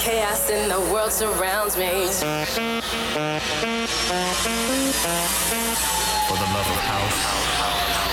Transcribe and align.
chaos 0.00 0.48
in 0.48 0.70
the 0.70 0.80
world 0.92 1.12
surrounds 1.12 1.76
me. 1.76 2.08
For 2.08 2.32
the 6.40 6.48
love 6.56 6.68
of 6.72 6.80
house, 6.88 7.20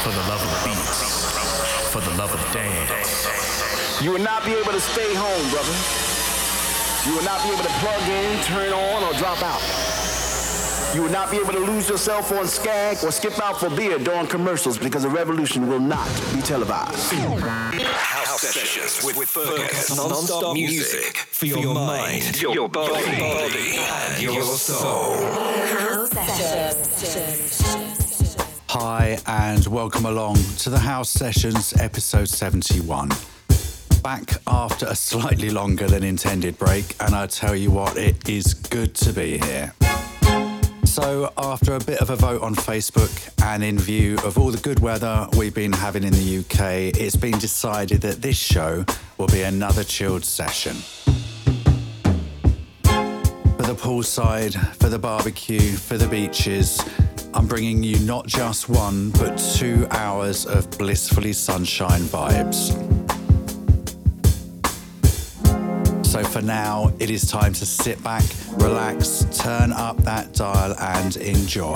for 0.03 0.11
the 0.11 0.25
love 0.27 0.43
of 0.43 0.51
beats, 0.65 1.91
for 1.91 2.01
the 2.01 2.11
love 2.17 2.33
of 2.33 2.41
dance. 2.51 4.01
You 4.01 4.11
will 4.11 4.19
not 4.19 4.43
be 4.43 4.51
able 4.51 4.73
to 4.73 4.81
stay 4.81 5.13
home, 5.15 5.49
brother. 5.49 5.71
You 7.07 7.15
will 7.15 7.23
not 7.23 7.41
be 7.43 7.53
able 7.53 7.63
to 7.63 7.73
plug 7.79 8.03
in, 8.09 8.43
turn 8.43 8.73
on, 8.73 9.03
or 9.03 9.13
drop 9.17 9.41
out. 9.41 9.96
You 10.93 11.03
will 11.03 11.11
not 11.11 11.29
be 11.29 11.37
able 11.37 11.51
to 11.51 11.59
lose 11.59 11.89
yourself 11.89 12.31
on 12.31 12.47
Skag 12.47 13.03
or 13.03 13.11
skip 13.11 13.37
out 13.39 13.59
for 13.59 13.69
beer 13.69 13.99
during 13.99 14.25
commercials 14.25 14.77
because 14.77 15.03
the 15.03 15.09
revolution 15.09 15.67
will 15.67 15.81
not 15.81 16.07
be 16.33 16.41
televised. 16.41 17.13
House 17.13 18.41
sessions 18.41 19.05
with, 19.05 19.17
with 19.17 19.29
Fergus. 19.29 19.95
Non-stop 19.95 20.53
music 20.53 21.17
for 21.17 21.45
your 21.45 21.73
mind, 21.73 22.41
your 22.41 22.69
body, 22.69 23.03
and 23.05 24.21
your 24.21 24.41
soul. 24.43 25.15
House 25.15 26.09
sessions. 26.89 28.37
Hi, 28.69 29.17
and 29.27 29.67
welcome 29.67 30.05
along 30.05 30.35
to 30.59 30.69
the 30.69 30.79
House 30.79 31.09
Sessions 31.09 31.73
episode 31.79 32.29
71. 32.29 33.09
Back 34.01 34.41
after 34.47 34.85
a 34.85 34.95
slightly 34.95 35.49
longer 35.49 35.87
than 35.87 36.03
intended 36.03 36.57
break, 36.57 36.95
and 37.01 37.13
I 37.13 37.27
tell 37.27 37.55
you 37.55 37.71
what, 37.71 37.97
it 37.97 38.29
is 38.29 38.53
good 38.53 38.95
to 38.95 39.11
be 39.11 39.37
here. 39.37 39.73
So, 40.99 41.31
after 41.37 41.75
a 41.75 41.79
bit 41.79 42.01
of 42.01 42.09
a 42.09 42.15
vote 42.15 42.41
on 42.41 42.55
Facebook 42.55 43.31
and 43.43 43.63
in 43.63 43.77
view 43.77 44.17
of 44.25 44.39
all 44.39 44.49
the 44.49 44.57
good 44.57 44.79
weather 44.79 45.27
we've 45.37 45.53
been 45.53 45.71
having 45.71 46.03
in 46.03 46.11
the 46.11 46.39
UK, 46.39 46.97
it's 46.99 47.15
been 47.15 47.37
decided 47.37 48.01
that 48.01 48.23
this 48.23 48.35
show 48.35 48.83
will 49.19 49.27
be 49.27 49.43
another 49.43 49.83
chilled 49.83 50.25
session. 50.25 50.73
For 52.81 53.63
the 53.63 53.75
poolside, 53.75 54.55
for 54.77 54.89
the 54.89 54.97
barbecue, 54.97 55.73
for 55.73 55.99
the 55.99 56.07
beaches, 56.07 56.81
I'm 57.31 57.45
bringing 57.45 57.83
you 57.83 57.99
not 57.99 58.25
just 58.25 58.67
one, 58.67 59.11
but 59.11 59.37
two 59.37 59.85
hours 59.91 60.47
of 60.47 60.67
blissfully 60.79 61.33
sunshine 61.33 62.01
vibes. 62.01 63.06
So 66.17 66.23
for 66.23 66.41
now, 66.41 66.91
it 66.97 67.11
is 67.11 67.29
time 67.29 67.53
to 67.53 67.63
sit 67.63 68.03
back, 68.03 68.23
relax, 68.53 69.27
turn 69.37 69.71
up 69.71 69.97
that 69.97 70.33
dial, 70.33 70.75
and 70.79 71.15
enjoy. 71.17 71.75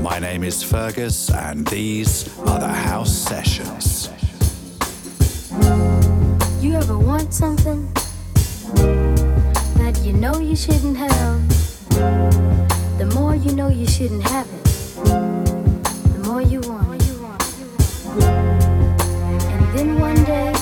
My 0.00 0.20
name 0.20 0.44
is 0.44 0.62
Fergus, 0.62 1.28
and 1.28 1.66
these 1.66 2.38
are 2.38 2.60
the 2.60 2.68
House 2.68 3.12
Sessions. 3.12 4.10
You 6.62 6.76
ever 6.76 6.96
want 6.96 7.34
something 7.34 7.92
that 9.82 10.00
you 10.04 10.12
know 10.12 10.38
you 10.38 10.54
shouldn't 10.54 10.96
have? 10.96 11.48
The 12.98 13.10
more 13.12 13.34
you 13.34 13.56
know 13.56 13.70
you 13.70 13.88
shouldn't 13.88 14.22
have 14.22 14.46
it, 14.46 14.64
the 16.12 16.20
more 16.28 16.42
you 16.42 16.60
want. 16.60 17.02
And 19.50 19.76
then 19.76 19.98
one 19.98 20.22
day, 20.22 20.53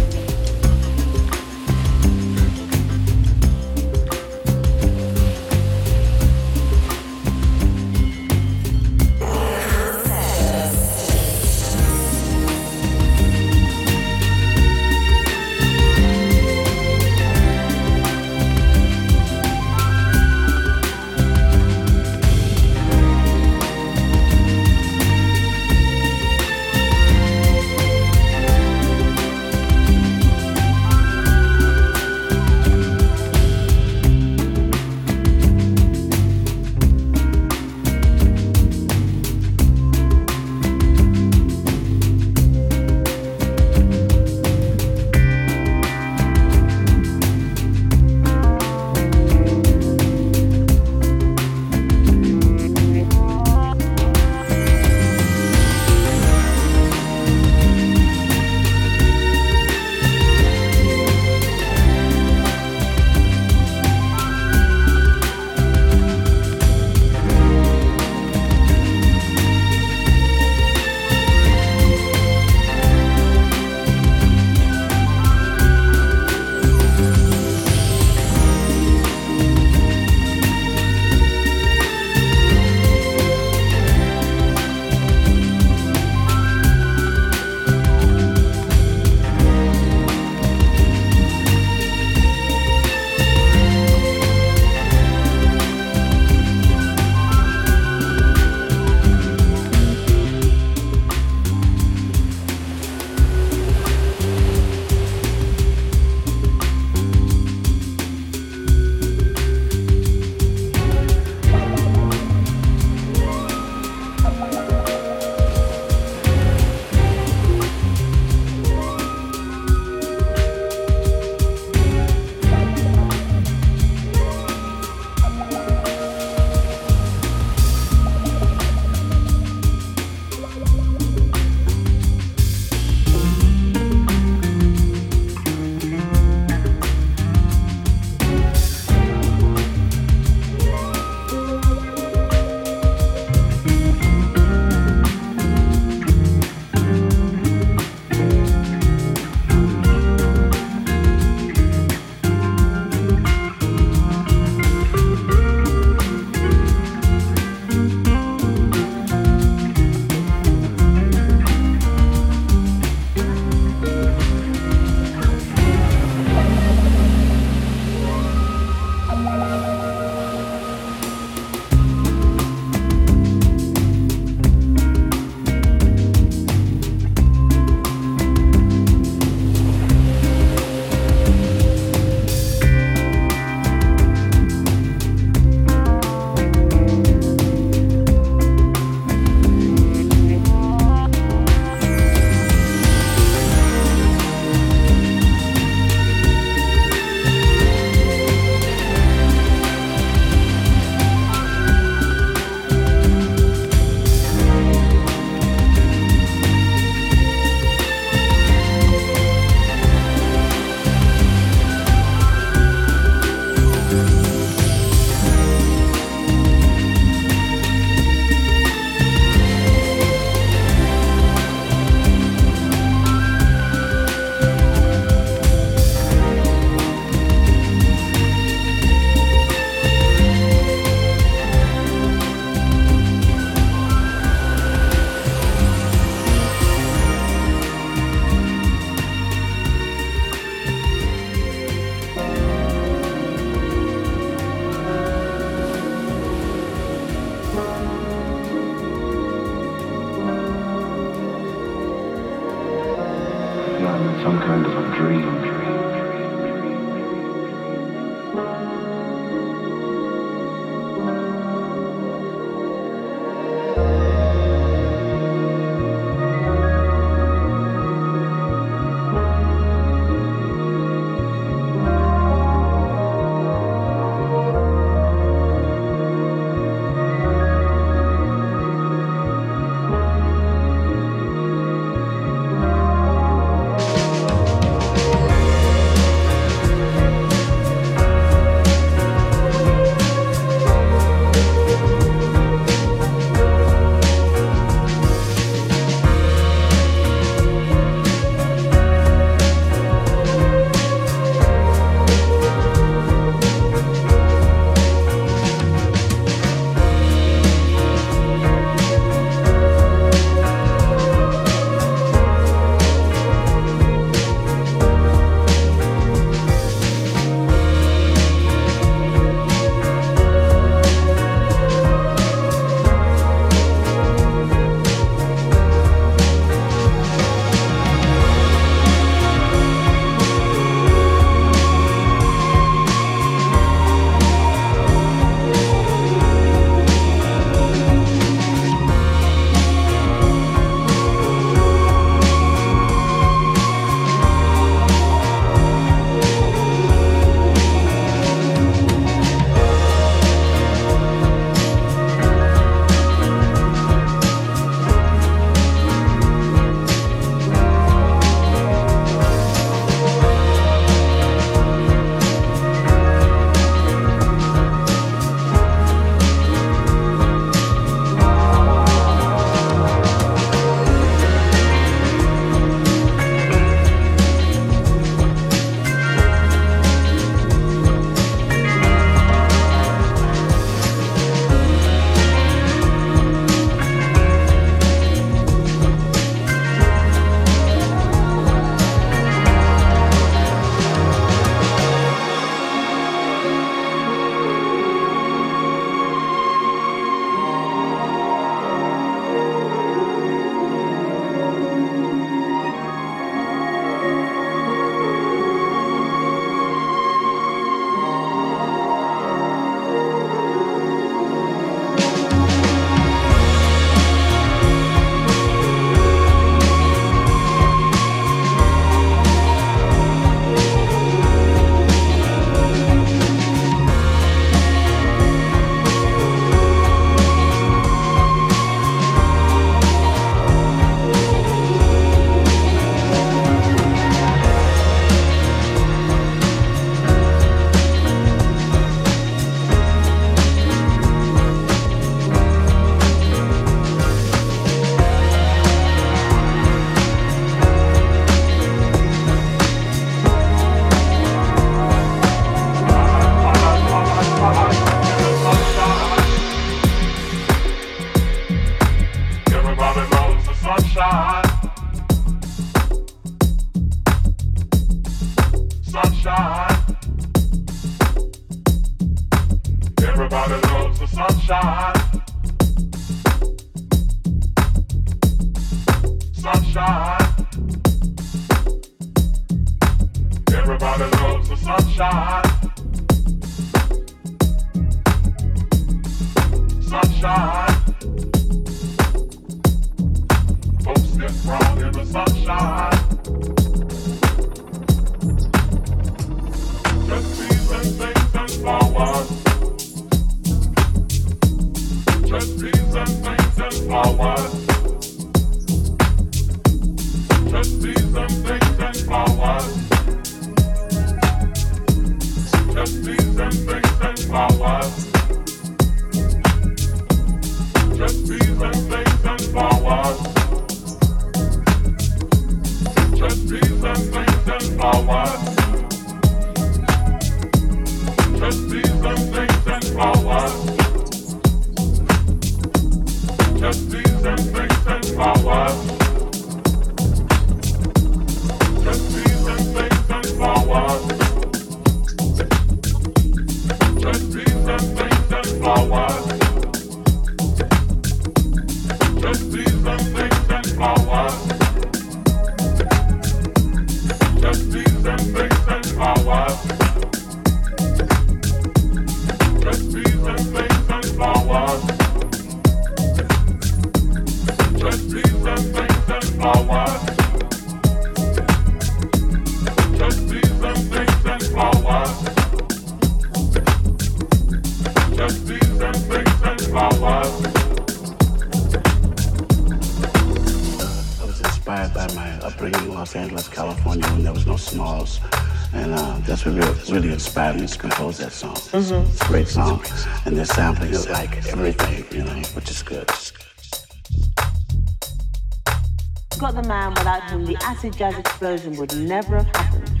acid 597.62 597.96
jazz 597.96 598.18
explosion 598.18 598.76
would 598.76 598.94
never 598.94 599.36
have 599.38 599.56
happened. 599.56 600.00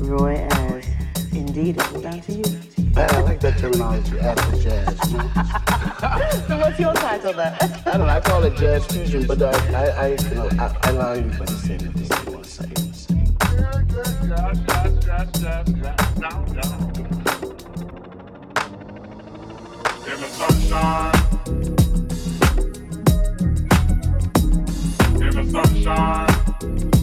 Roy 0.00 0.44
Ayers. 0.54 0.86
Indeed, 1.30 1.76
it's 1.76 1.92
down 1.92 2.20
to 2.20 2.32
you. 2.32 2.44
I 2.96 3.20
like 3.20 3.40
that 3.40 3.58
terminology, 3.58 4.18
acid 4.18 4.60
jazz. 4.60 5.12
You 5.12 5.18
know? 5.18 6.48
so 6.48 6.58
what's 6.58 6.80
your 6.80 6.94
title 6.94 7.32
then? 7.32 7.56
I 7.60 7.96
don't 7.96 8.00
know. 8.00 8.08
I 8.08 8.20
call 8.20 8.42
it 8.42 8.56
jazz 8.56 8.84
fusion, 8.86 9.24
but 9.28 9.40
I, 9.40 9.52
I, 9.72 9.86
I, 9.86 10.06
you 10.08 10.34
know, 10.34 10.48
I, 10.58 10.83
In 20.06 20.20
the 20.20 20.28
sunshine. 20.28 21.14
In 25.22 25.30
the 25.30 25.44
sunshine. 25.50 26.93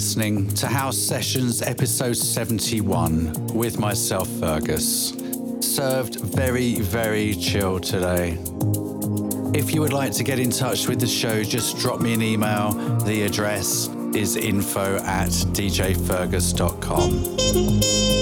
Listening 0.00 0.48
to 0.54 0.66
House 0.66 0.96
Sessions 0.96 1.60
episode 1.60 2.16
71 2.16 3.48
with 3.48 3.78
myself, 3.78 4.26
Fergus. 4.40 5.10
Served 5.60 6.20
very, 6.20 6.76
very 6.76 7.34
chill 7.34 7.78
today. 7.78 8.38
If 9.52 9.74
you 9.74 9.82
would 9.82 9.92
like 9.92 10.12
to 10.12 10.24
get 10.24 10.38
in 10.38 10.48
touch 10.48 10.88
with 10.88 11.00
the 11.00 11.06
show, 11.06 11.42
just 11.42 11.76
drop 11.76 12.00
me 12.00 12.14
an 12.14 12.22
email. 12.22 12.72
The 13.00 13.24
address 13.24 13.88
is 14.14 14.36
info 14.36 14.96
at 15.04 15.28
djfergus.com. 15.28 18.19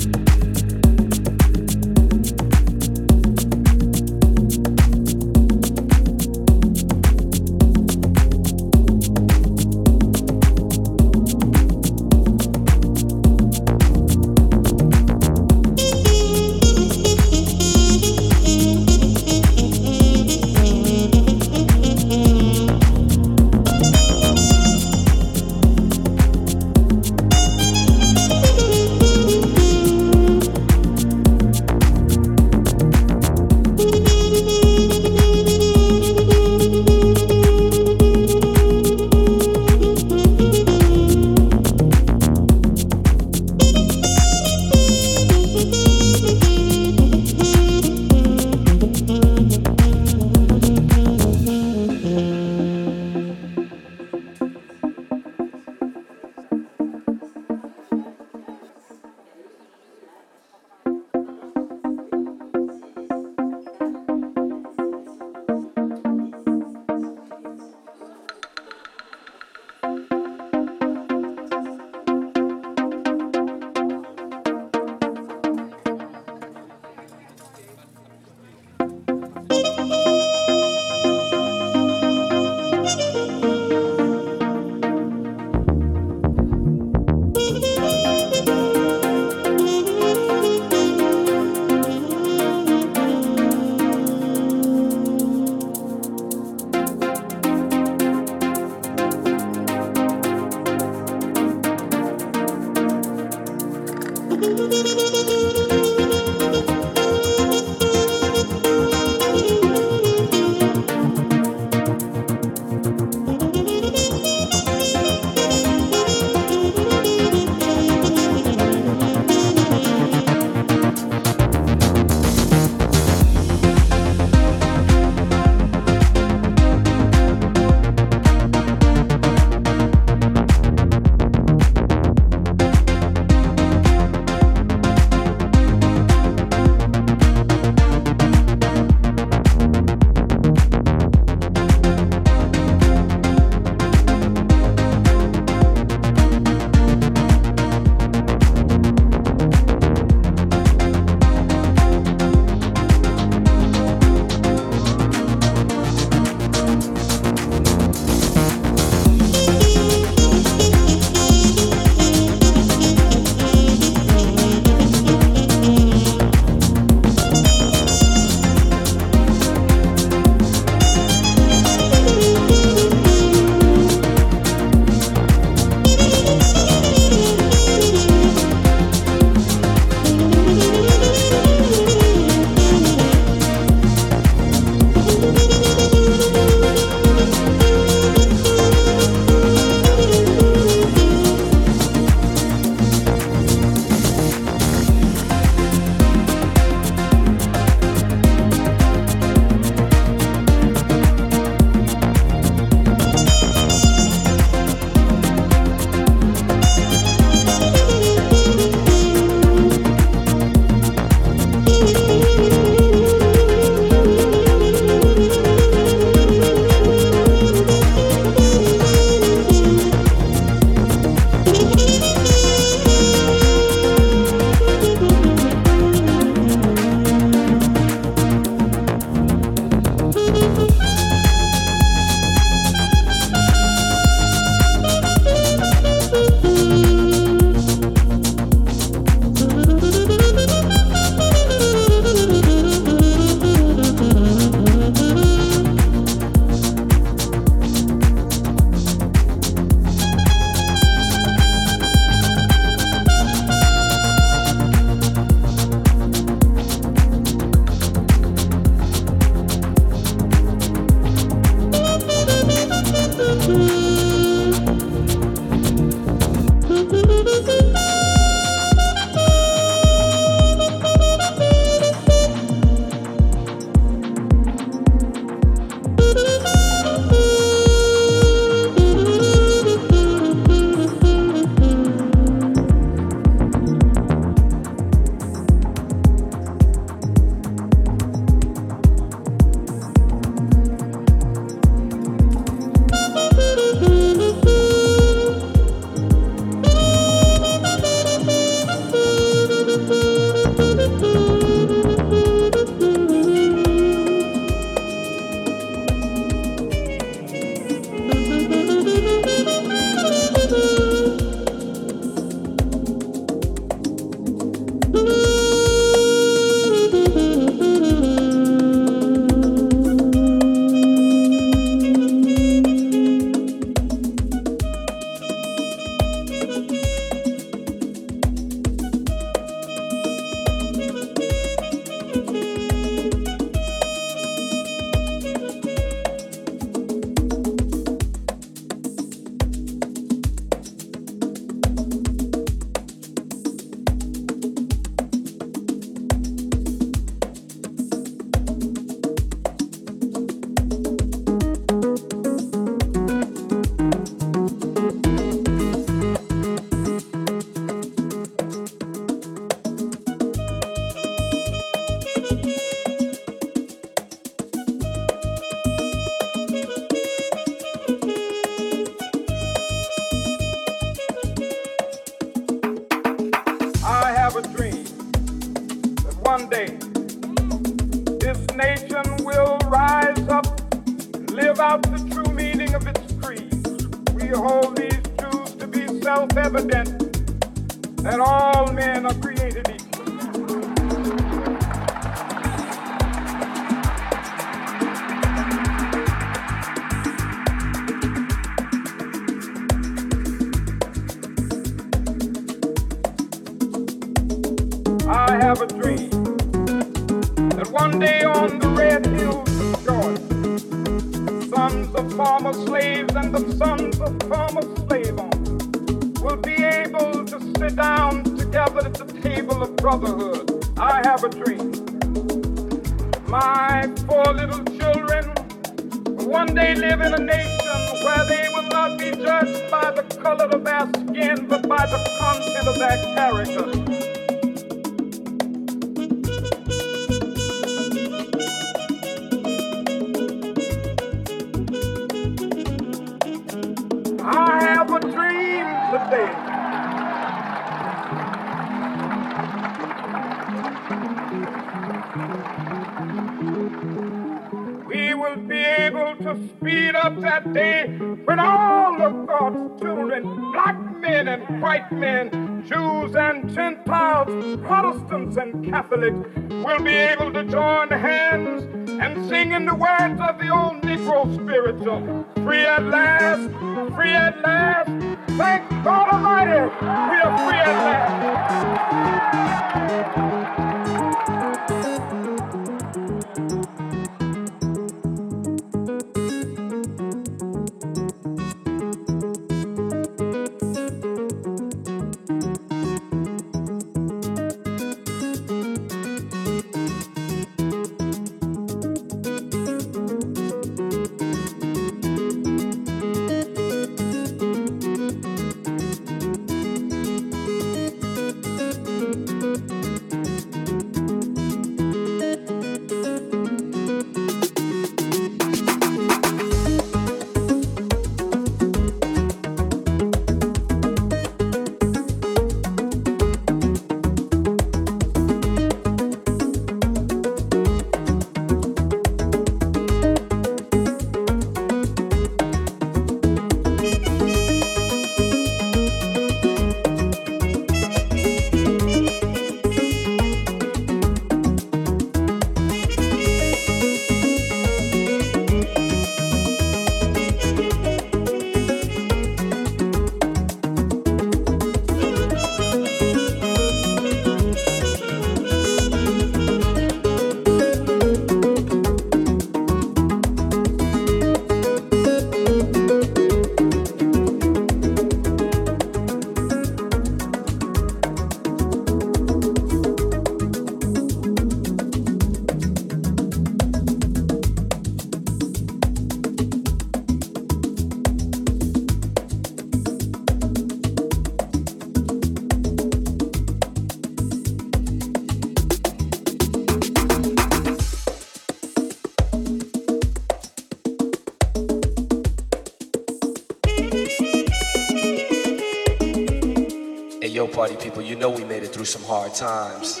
through 598.84 599.00
some 599.00 599.08
hard 599.08 599.32
times. 599.32 600.00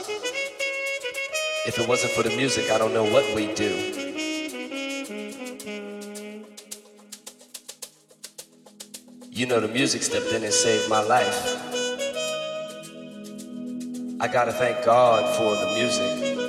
If 1.66 1.78
it 1.78 1.88
wasn't 1.88 2.12
for 2.12 2.22
the 2.22 2.36
music, 2.36 2.70
I 2.70 2.76
don't 2.76 2.92
know 2.92 3.04
what 3.04 3.24
we'd 3.34 3.54
do. 3.54 3.72
You 9.30 9.46
know, 9.46 9.60
the 9.60 9.68
music 9.68 10.02
stepped 10.02 10.32
in 10.32 10.44
and 10.44 10.52
saved 10.52 10.90
my 10.90 11.00
life. 11.02 11.46
I 14.20 14.28
gotta 14.28 14.52
thank 14.52 14.84
God 14.84 15.34
for 15.36 15.56
the 15.56 15.72
music. 15.78 16.44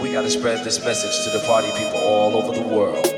We 0.00 0.12
gotta 0.12 0.30
spread 0.30 0.64
this 0.64 0.84
message 0.84 1.24
to 1.24 1.30
the 1.36 1.44
party 1.46 1.70
people 1.72 1.98
all 1.98 2.36
over 2.36 2.54
the 2.54 2.62
world. 2.62 3.09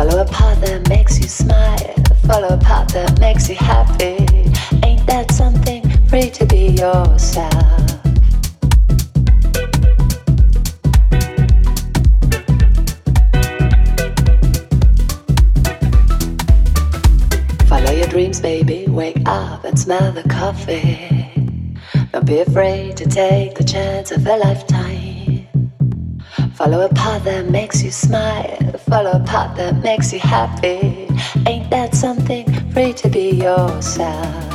Follow 0.00 0.22
a 0.22 0.24
path 0.24 0.58
that 0.62 0.88
makes 0.88 1.18
you 1.18 1.28
smile. 1.28 1.94
Follow 2.26 2.48
a 2.48 2.56
path 2.56 2.88
that 2.94 3.20
makes 3.20 3.50
you 3.50 3.54
happy. 3.54 4.16
Ain't 4.82 5.06
that 5.06 5.30
something? 5.30 5.82
Free 6.08 6.30
to 6.30 6.46
be 6.46 6.68
yourself. 6.68 7.52
Follow 17.68 17.92
your 17.92 18.08
dreams, 18.08 18.40
baby. 18.40 18.86
Wake 18.88 19.20
up 19.26 19.64
and 19.66 19.78
smell 19.78 20.12
the 20.12 20.26
coffee. 20.30 21.76
Don't 22.12 22.24
be 22.24 22.38
afraid 22.38 22.96
to 22.96 23.06
take 23.06 23.54
the 23.54 23.64
chance 23.64 24.10
of 24.12 24.26
a 24.26 24.36
lifetime. 24.38 25.46
Follow 26.54 26.86
a 26.86 26.88
path 26.94 27.24
that 27.24 27.50
makes 27.50 27.82
you 27.82 27.90
smile. 27.90 28.79
Follow 28.90 29.12
a 29.12 29.20
path 29.20 29.56
that 29.56 29.76
makes 29.84 30.12
you 30.12 30.18
happy. 30.18 31.06
Ain't 31.46 31.70
that 31.70 31.94
something? 31.94 32.44
Free 32.72 32.92
to 32.94 33.08
be 33.08 33.30
yourself. 33.30 34.49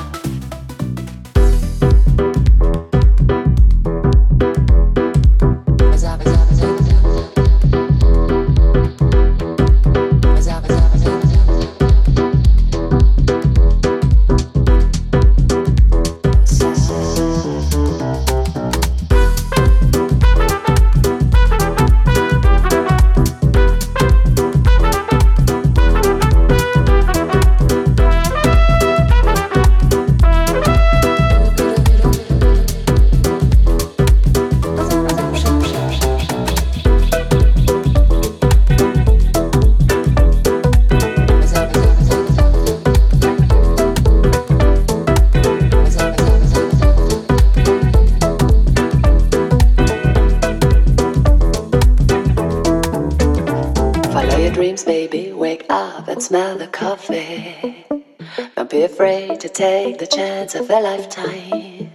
Take 59.55 59.99
the 59.99 60.07
chance 60.07 60.53
of 60.53 60.69
a 60.69 60.79
lifetime. 60.81 61.89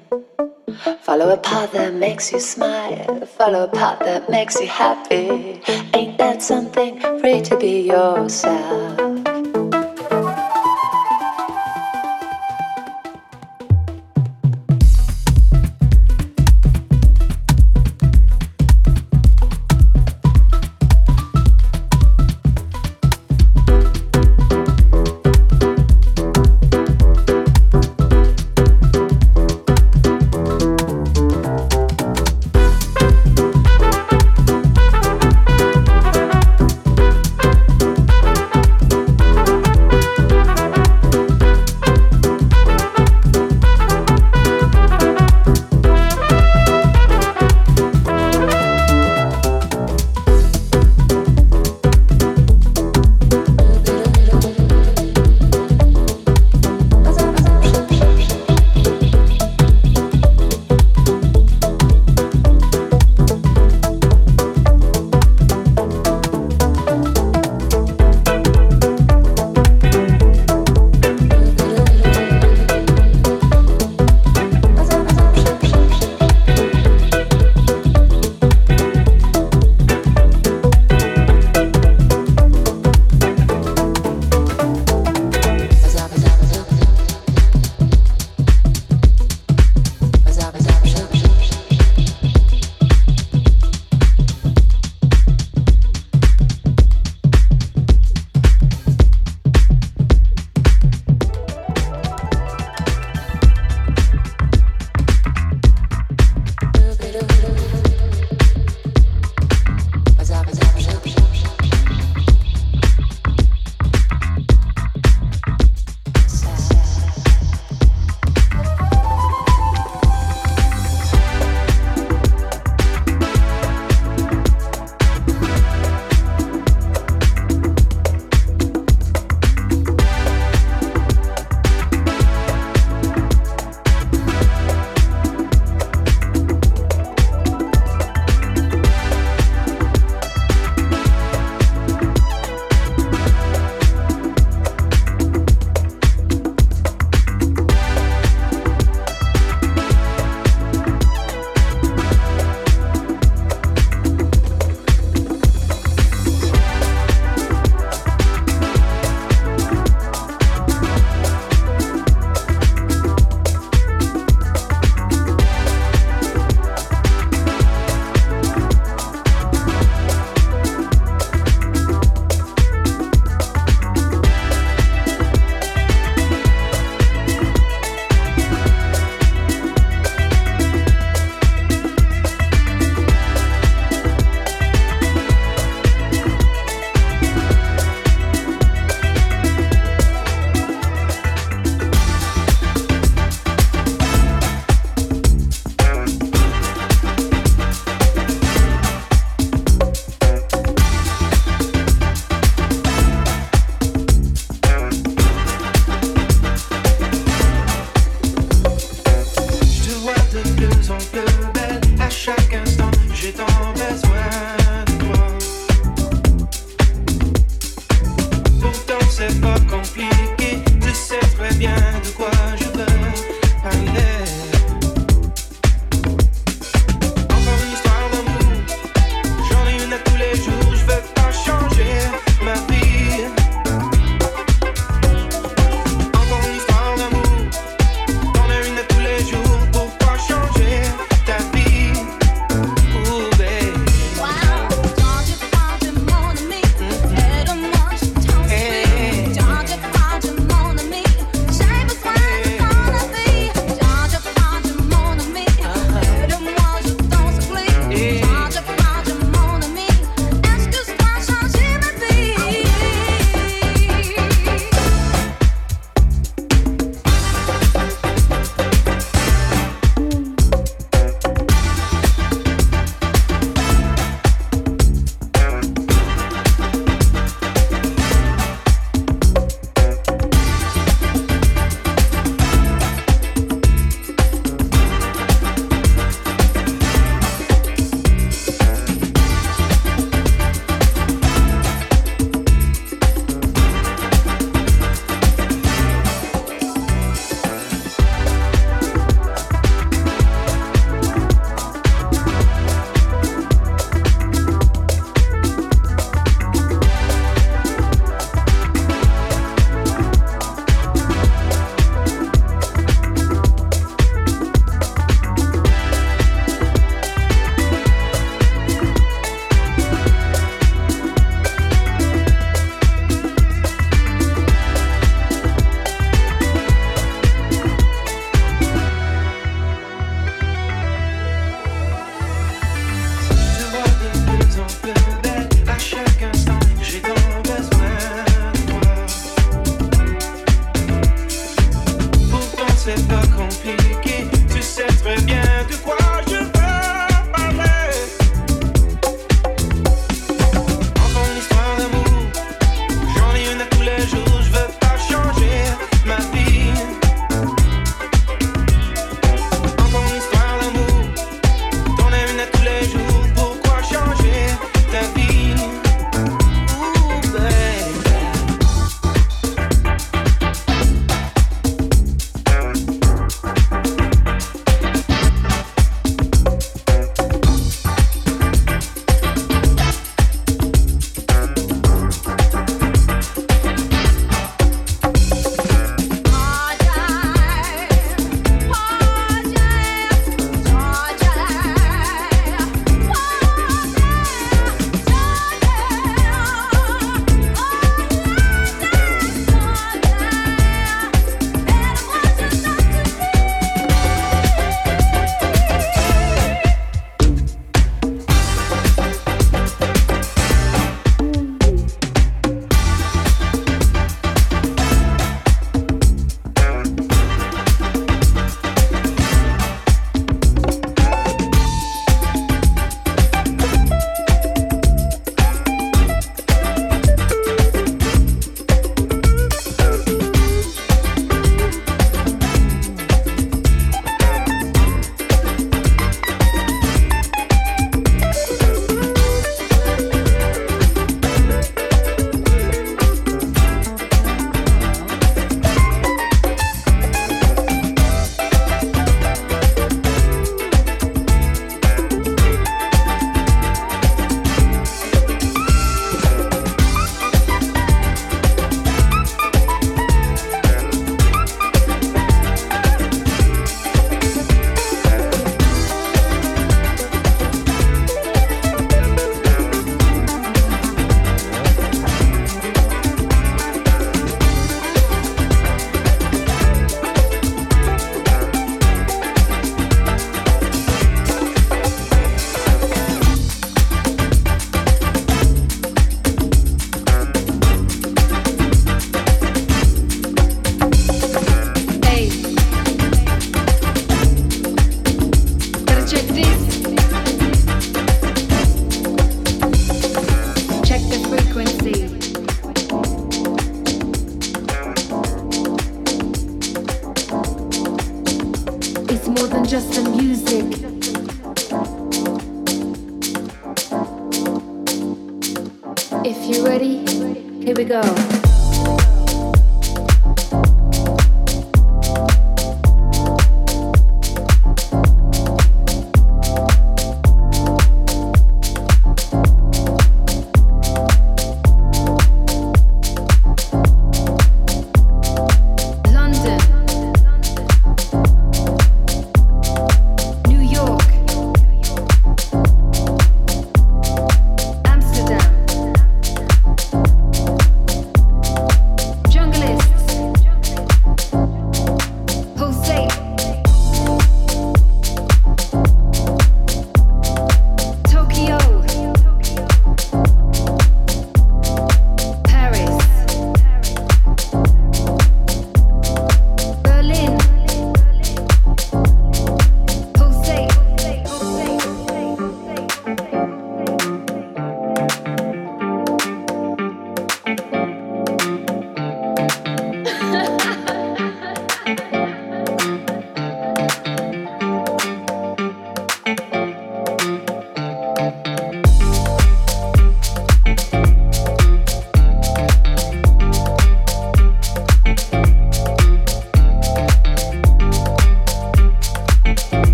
Follow 1.03 1.29
a 1.29 1.37
path 1.37 1.73
that 1.73 1.93
makes 1.93 2.33
you 2.33 2.41
smile. 2.41 3.27
Follow 3.27 3.65
a 3.65 3.69
path 3.69 3.99
that 3.99 4.31
makes 4.31 4.59
you 4.59 4.67
happy. 4.67 5.61
Ain't 5.93 6.17
that 6.17 6.43
something? 6.43 6.99
Free 7.21 7.43
to 7.43 7.59
be 7.59 7.83
yourself. 7.83 9.10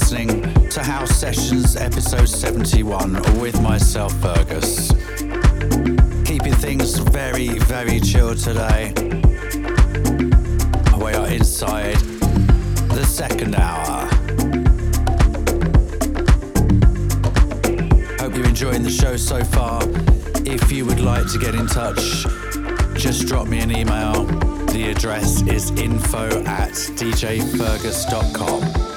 listening 0.00 0.42
to 0.70 0.82
House 0.82 1.10
Sessions 1.10 1.76
episode 1.76 2.26
71 2.26 3.20
with 3.38 3.60
myself, 3.60 4.18
Fergus. 4.20 4.90
Keeping 6.24 6.54
things 6.54 6.96
very, 6.98 7.58
very 7.58 8.00
chill 8.00 8.34
today. 8.34 8.94
We 10.96 11.12
are 11.12 11.28
inside 11.28 11.96
the 12.96 13.04
second 13.04 13.56
hour. 13.56 14.06
Hope 18.18 18.34
you're 18.34 18.48
enjoying 18.48 18.82
the 18.82 18.90
show 18.90 19.18
so 19.18 19.44
far. 19.44 19.82
If 20.46 20.72
you 20.72 20.86
would 20.86 21.00
like 21.00 21.30
to 21.32 21.38
get 21.38 21.54
in 21.54 21.66
touch, 21.66 22.24
just 22.94 23.26
drop 23.26 23.48
me 23.48 23.60
an 23.60 23.70
email. 23.70 24.24
The 24.72 24.90
address 24.90 25.42
is 25.42 25.70
info 25.72 26.42
at 26.44 26.72
djfergus.com. 26.72 28.89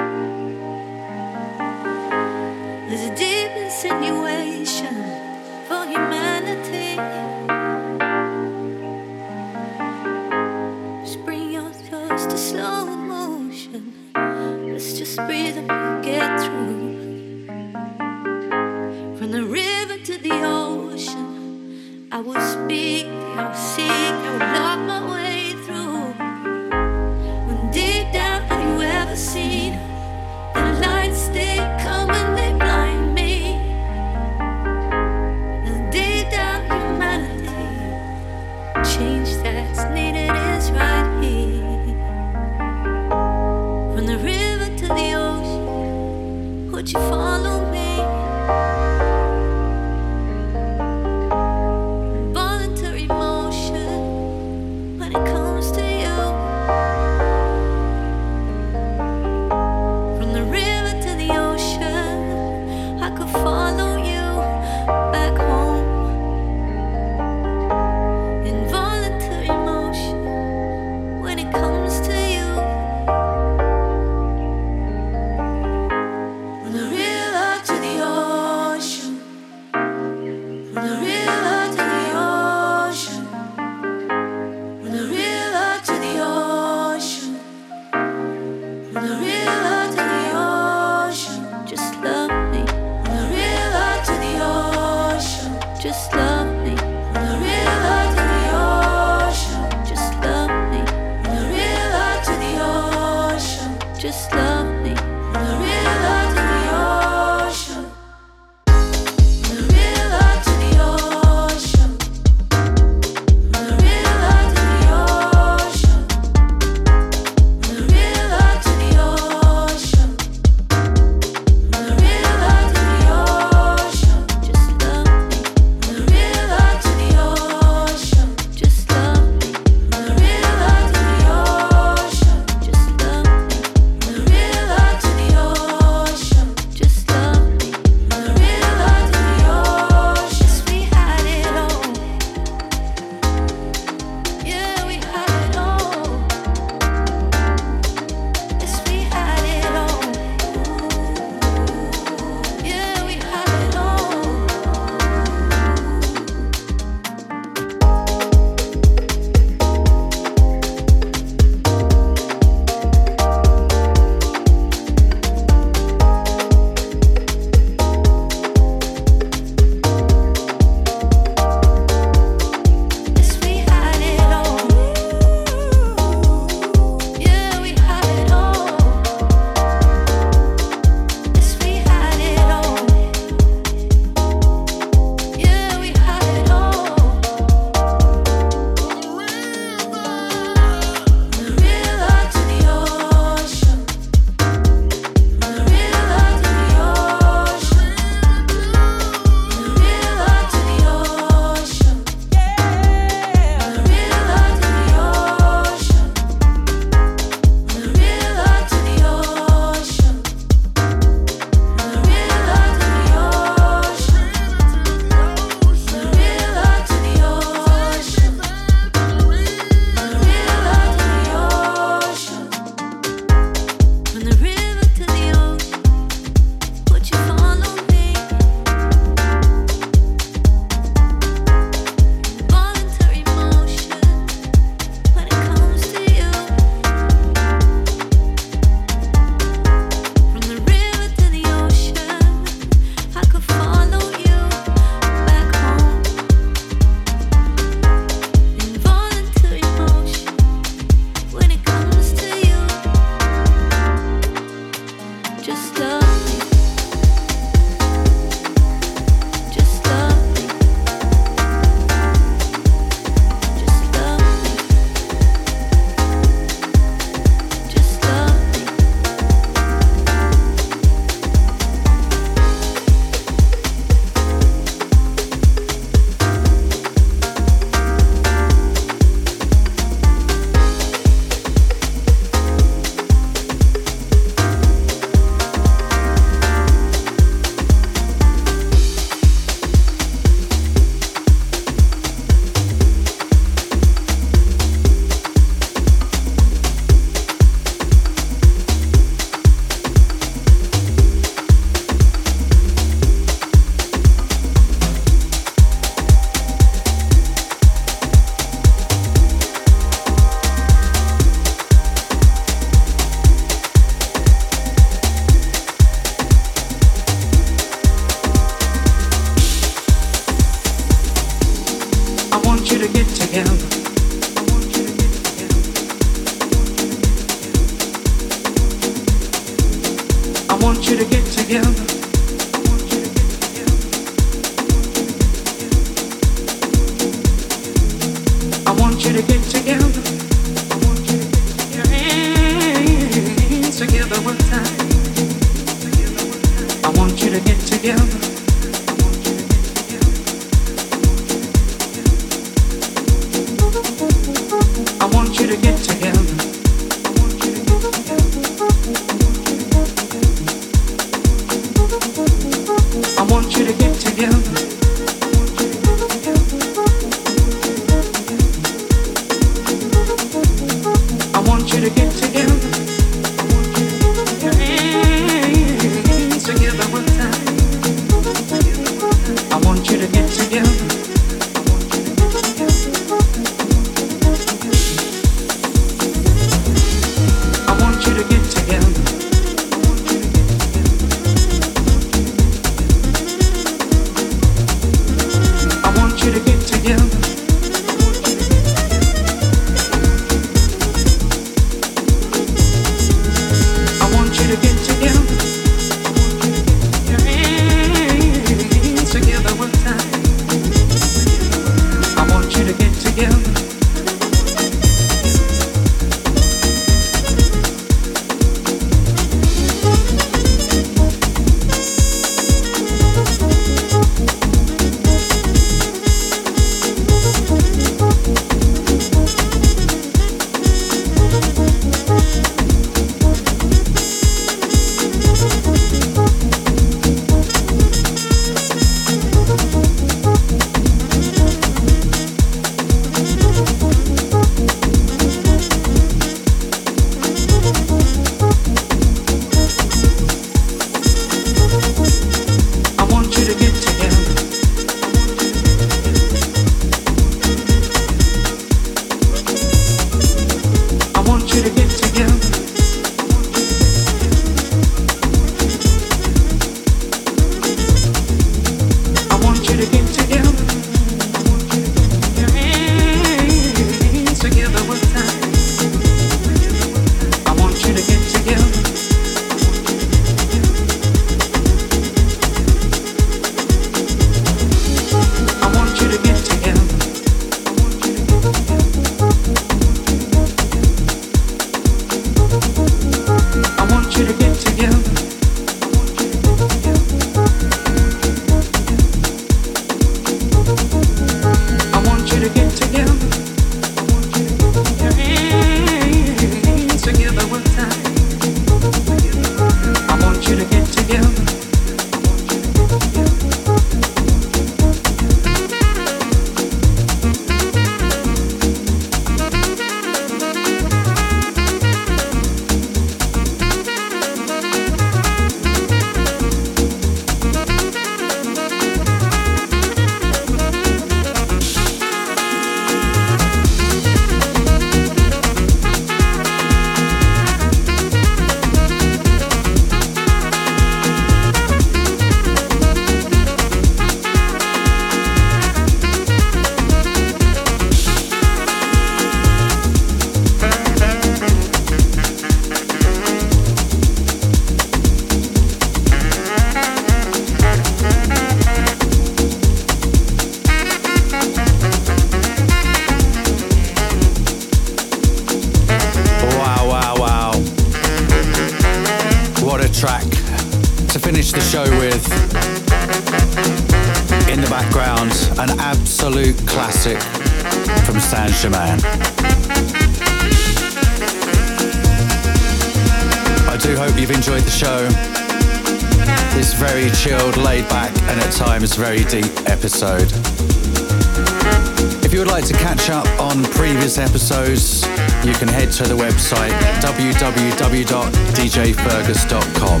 www.djfergus.com, 597.38 600.00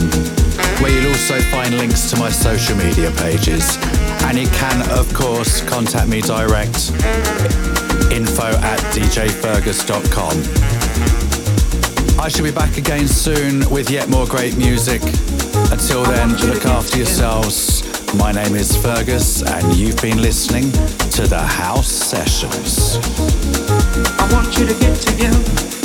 where 0.82 0.90
you'll 0.90 1.12
also 1.12 1.40
find 1.50 1.78
links 1.78 2.10
to 2.10 2.18
my 2.18 2.30
social 2.30 2.76
media 2.76 3.12
pages. 3.12 3.78
And 4.24 4.36
you 4.38 4.48
can, 4.48 4.82
of 4.90 5.14
course, 5.14 5.62
contact 5.68 6.08
me 6.08 6.20
direct 6.20 6.90
info 8.10 8.46
at 8.46 8.80
djfergus.com. 8.92 10.36
I 12.20 12.28
shall 12.28 12.44
be 12.44 12.50
back 12.50 12.76
again 12.76 13.06
soon 13.06 13.70
with 13.70 13.90
yet 13.90 14.08
more 14.08 14.26
great 14.26 14.56
music. 14.56 15.00
Until 15.70 16.02
then, 16.04 16.36
look 16.38 16.66
after 16.66 16.96
yourselves 16.96 17.84
My 18.14 18.32
name 18.32 18.56
is 18.56 18.76
Fergus, 18.76 19.42
and 19.42 19.76
you've 19.76 20.00
been 20.02 20.20
listening 20.20 20.72
to 21.12 21.26
the 21.26 21.40
House 21.40 21.88
Sessions. 21.88 22.98
I 24.18 24.28
want 24.32 24.58
you 24.58 24.66
to 24.66 24.74
get 24.80 25.00
together. 25.00 25.77